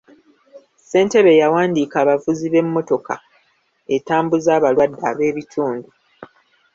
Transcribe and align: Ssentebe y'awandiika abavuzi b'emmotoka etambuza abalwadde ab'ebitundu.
Ssentebe 0.79 1.31
y'awandiika 1.39 1.95
abavuzi 2.03 2.45
b'emmotoka 2.53 3.15
etambuza 3.95 4.49
abalwadde 4.57 5.03
ab'ebitundu. 5.11 5.89